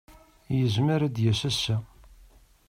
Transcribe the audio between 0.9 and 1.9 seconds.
ad d-yas ass-a.